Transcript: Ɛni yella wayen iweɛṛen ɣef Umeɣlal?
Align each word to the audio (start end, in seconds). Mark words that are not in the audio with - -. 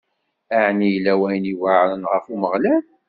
Ɛni 0.65 0.87
yella 0.93 1.13
wayen 1.21 1.51
iweɛṛen 1.51 2.03
ɣef 2.11 2.25
Umeɣlal? 2.33 2.83